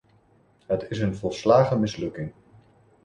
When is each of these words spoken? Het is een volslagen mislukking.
Het 0.65 0.89
is 0.89 0.99
een 0.99 1.15
volslagen 1.15 1.79
mislukking. 1.79 2.33